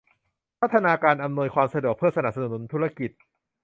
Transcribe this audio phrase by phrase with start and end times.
[0.61, 3.11] พัฒนาการอำนวยความสะดวกเพื่อสนับสนุนธุรกิจ